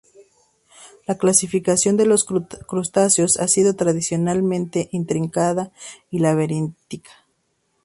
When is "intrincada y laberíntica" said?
4.91-7.11